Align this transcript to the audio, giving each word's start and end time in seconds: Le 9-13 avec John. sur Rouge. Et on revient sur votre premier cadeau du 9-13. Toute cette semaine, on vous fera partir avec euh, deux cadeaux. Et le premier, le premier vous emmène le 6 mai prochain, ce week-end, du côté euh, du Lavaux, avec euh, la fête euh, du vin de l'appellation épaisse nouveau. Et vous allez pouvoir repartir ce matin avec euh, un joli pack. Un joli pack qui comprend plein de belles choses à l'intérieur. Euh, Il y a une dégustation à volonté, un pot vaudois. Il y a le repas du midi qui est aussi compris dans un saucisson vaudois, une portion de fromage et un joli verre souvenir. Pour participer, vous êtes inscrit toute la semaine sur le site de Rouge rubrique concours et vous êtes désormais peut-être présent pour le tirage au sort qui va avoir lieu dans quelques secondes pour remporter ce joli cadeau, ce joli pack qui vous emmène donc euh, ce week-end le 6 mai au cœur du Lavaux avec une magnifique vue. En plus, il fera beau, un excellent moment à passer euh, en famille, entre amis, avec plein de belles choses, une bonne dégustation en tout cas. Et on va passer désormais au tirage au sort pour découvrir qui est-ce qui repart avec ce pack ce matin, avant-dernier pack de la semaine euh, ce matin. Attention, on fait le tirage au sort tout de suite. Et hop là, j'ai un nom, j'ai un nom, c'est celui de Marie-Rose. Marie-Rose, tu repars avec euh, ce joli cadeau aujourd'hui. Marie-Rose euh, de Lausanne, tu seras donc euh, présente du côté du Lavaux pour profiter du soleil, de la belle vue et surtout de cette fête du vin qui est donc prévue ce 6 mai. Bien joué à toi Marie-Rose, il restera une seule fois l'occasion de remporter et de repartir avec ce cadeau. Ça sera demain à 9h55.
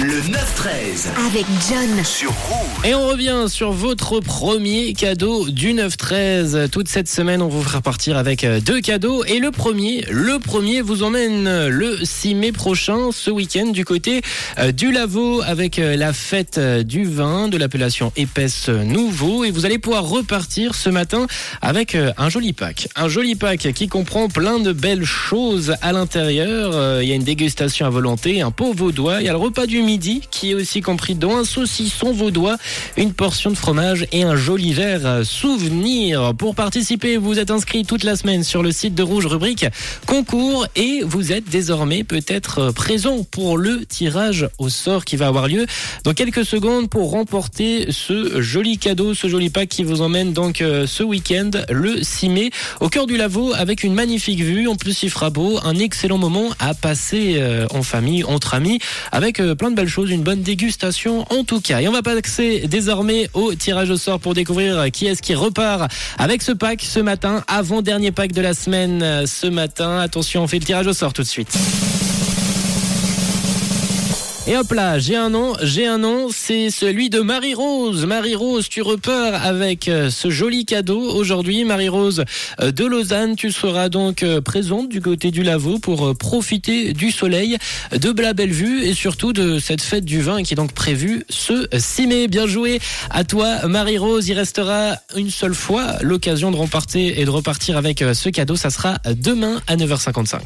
Le 0.00 0.20
9-13 0.20 1.06
avec 1.24 1.46
John. 1.70 2.04
sur 2.04 2.30
Rouge. 2.32 2.68
Et 2.84 2.96
on 2.96 3.06
revient 3.06 3.44
sur 3.46 3.70
votre 3.70 4.18
premier 4.18 4.92
cadeau 4.92 5.48
du 5.48 5.72
9-13. 5.72 6.68
Toute 6.68 6.88
cette 6.88 7.08
semaine, 7.08 7.40
on 7.40 7.46
vous 7.48 7.62
fera 7.62 7.80
partir 7.80 8.16
avec 8.16 8.42
euh, 8.42 8.58
deux 8.58 8.80
cadeaux. 8.80 9.22
Et 9.24 9.38
le 9.38 9.52
premier, 9.52 10.04
le 10.10 10.40
premier 10.40 10.80
vous 10.82 11.04
emmène 11.04 11.68
le 11.68 11.96
6 12.02 12.34
mai 12.34 12.50
prochain, 12.50 13.10
ce 13.12 13.30
week-end, 13.30 13.66
du 13.66 13.84
côté 13.84 14.22
euh, 14.58 14.72
du 14.72 14.90
Lavaux, 14.90 15.42
avec 15.42 15.78
euh, 15.78 15.94
la 15.94 16.12
fête 16.12 16.58
euh, 16.58 16.82
du 16.82 17.04
vin 17.04 17.46
de 17.46 17.56
l'appellation 17.56 18.12
épaisse 18.16 18.68
nouveau. 18.68 19.44
Et 19.44 19.52
vous 19.52 19.64
allez 19.64 19.78
pouvoir 19.78 20.08
repartir 20.08 20.74
ce 20.74 20.90
matin 20.90 21.28
avec 21.60 21.94
euh, 21.94 22.10
un 22.18 22.30
joli 22.30 22.52
pack. 22.52 22.88
Un 22.96 23.08
joli 23.08 23.36
pack 23.36 23.72
qui 23.74 23.86
comprend 23.86 24.26
plein 24.28 24.58
de 24.58 24.72
belles 24.72 25.04
choses 25.04 25.76
à 25.82 25.92
l'intérieur. 25.92 26.72
Euh, 26.74 26.98
Il 27.04 27.08
y 27.08 27.12
a 27.12 27.14
une 27.14 27.22
dégustation 27.22 27.86
à 27.86 27.90
volonté, 27.90 28.42
un 28.42 28.50
pot 28.50 28.72
vaudois. 28.72 29.20
Il 29.20 29.26
y 29.26 29.28
a 29.28 29.32
le 29.32 29.38
repas 29.52 29.66
du 29.66 29.82
midi 29.82 30.22
qui 30.30 30.52
est 30.52 30.54
aussi 30.54 30.80
compris 30.80 31.14
dans 31.14 31.36
un 31.36 31.44
saucisson 31.44 32.10
vaudois, 32.10 32.56
une 32.96 33.12
portion 33.12 33.50
de 33.50 33.54
fromage 33.54 34.06
et 34.10 34.22
un 34.22 34.34
joli 34.34 34.72
verre 34.72 35.26
souvenir. 35.26 36.32
Pour 36.34 36.54
participer, 36.54 37.18
vous 37.18 37.38
êtes 37.38 37.50
inscrit 37.50 37.84
toute 37.84 38.02
la 38.02 38.16
semaine 38.16 38.44
sur 38.44 38.62
le 38.62 38.72
site 38.72 38.94
de 38.94 39.02
Rouge 39.02 39.26
rubrique 39.26 39.66
concours 40.06 40.66
et 40.74 41.02
vous 41.04 41.32
êtes 41.32 41.50
désormais 41.50 42.02
peut-être 42.02 42.70
présent 42.70 43.24
pour 43.30 43.58
le 43.58 43.84
tirage 43.84 44.48
au 44.56 44.70
sort 44.70 45.04
qui 45.04 45.16
va 45.16 45.26
avoir 45.26 45.48
lieu 45.48 45.66
dans 46.04 46.14
quelques 46.14 46.46
secondes 46.46 46.88
pour 46.88 47.10
remporter 47.10 47.92
ce 47.92 48.40
joli 48.40 48.78
cadeau, 48.78 49.12
ce 49.12 49.28
joli 49.28 49.50
pack 49.50 49.68
qui 49.68 49.84
vous 49.84 50.00
emmène 50.00 50.32
donc 50.32 50.62
euh, 50.62 50.86
ce 50.86 51.02
week-end 51.02 51.50
le 51.68 52.02
6 52.02 52.28
mai 52.30 52.50
au 52.80 52.88
cœur 52.88 53.06
du 53.06 53.18
Lavaux 53.18 53.52
avec 53.52 53.84
une 53.84 53.92
magnifique 53.92 54.40
vue. 54.40 54.66
En 54.66 54.76
plus, 54.76 55.02
il 55.02 55.10
fera 55.10 55.28
beau, 55.28 55.58
un 55.62 55.76
excellent 55.76 56.16
moment 56.16 56.48
à 56.58 56.72
passer 56.72 57.34
euh, 57.36 57.66
en 57.70 57.82
famille, 57.82 58.24
entre 58.24 58.54
amis, 58.54 58.78
avec 59.10 59.41
plein 59.54 59.70
de 59.70 59.76
belles 59.76 59.88
choses, 59.88 60.10
une 60.10 60.22
bonne 60.22 60.42
dégustation 60.42 61.24
en 61.30 61.44
tout 61.44 61.60
cas. 61.60 61.80
Et 61.80 61.88
on 61.88 61.92
va 61.92 62.02
passer 62.02 62.66
désormais 62.66 63.28
au 63.34 63.54
tirage 63.54 63.90
au 63.90 63.96
sort 63.96 64.20
pour 64.20 64.34
découvrir 64.34 64.90
qui 64.90 65.06
est-ce 65.06 65.22
qui 65.22 65.34
repart 65.34 65.92
avec 66.18 66.42
ce 66.42 66.52
pack 66.52 66.82
ce 66.82 67.00
matin, 67.00 67.44
avant-dernier 67.48 68.12
pack 68.12 68.32
de 68.32 68.40
la 68.40 68.54
semaine 68.54 69.02
euh, 69.02 69.26
ce 69.26 69.46
matin. 69.46 69.98
Attention, 69.98 70.42
on 70.42 70.46
fait 70.46 70.58
le 70.58 70.64
tirage 70.64 70.86
au 70.86 70.92
sort 70.92 71.12
tout 71.12 71.22
de 71.22 71.28
suite. 71.28 71.56
Et 74.48 74.56
hop 74.56 74.72
là, 74.72 74.98
j'ai 74.98 75.14
un 75.14 75.30
nom, 75.30 75.52
j'ai 75.62 75.86
un 75.86 75.98
nom, 75.98 76.26
c'est 76.28 76.70
celui 76.70 77.10
de 77.10 77.20
Marie-Rose. 77.20 78.06
Marie-Rose, 78.06 78.68
tu 78.68 78.82
repars 78.82 79.46
avec 79.46 79.86
euh, 79.86 80.10
ce 80.10 80.30
joli 80.30 80.64
cadeau 80.64 81.00
aujourd'hui. 81.00 81.64
Marie-Rose 81.64 82.24
euh, 82.60 82.72
de 82.72 82.84
Lausanne, 82.84 83.36
tu 83.36 83.52
seras 83.52 83.88
donc 83.88 84.24
euh, 84.24 84.40
présente 84.40 84.88
du 84.88 85.00
côté 85.00 85.30
du 85.30 85.44
Lavaux 85.44 85.78
pour 85.78 86.16
profiter 86.18 86.92
du 86.92 87.12
soleil, 87.12 87.56
de 87.92 88.20
la 88.20 88.32
belle 88.32 88.50
vue 88.50 88.82
et 88.82 88.94
surtout 88.94 89.32
de 89.32 89.60
cette 89.60 89.80
fête 89.80 90.04
du 90.04 90.20
vin 90.20 90.42
qui 90.42 90.54
est 90.54 90.56
donc 90.56 90.72
prévue 90.72 91.24
ce 91.30 91.68
6 91.72 92.08
mai. 92.08 92.26
Bien 92.26 92.48
joué 92.48 92.80
à 93.10 93.22
toi 93.22 93.68
Marie-Rose, 93.68 94.26
il 94.26 94.34
restera 94.34 94.96
une 95.14 95.30
seule 95.30 95.54
fois 95.54 95.98
l'occasion 96.00 96.50
de 96.50 96.56
remporter 96.56 97.20
et 97.20 97.24
de 97.24 97.30
repartir 97.30 97.76
avec 97.76 98.04
ce 98.12 98.28
cadeau. 98.28 98.56
Ça 98.56 98.70
sera 98.70 98.98
demain 99.04 99.60
à 99.68 99.76
9h55. 99.76 100.40